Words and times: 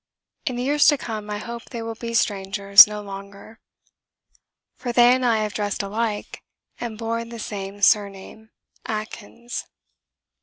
In 0.47 0.55
the 0.55 0.63
years 0.63 0.87
to 0.87 0.97
come 0.97 1.29
I 1.29 1.37
hope 1.37 1.65
they 1.65 1.83
will 1.83 1.93
be 1.93 2.15
strangers 2.15 2.87
no 2.87 3.03
longer. 3.03 3.59
For 4.75 4.91
they 4.91 5.13
and 5.13 5.23
I 5.23 5.43
have 5.43 5.53
dressed 5.53 5.83
alike 5.83 6.41
and 6.79 6.97
borne 6.97 7.29
the 7.29 7.37
same 7.37 7.83
surname 7.83 8.49
Atkins. 8.87 9.67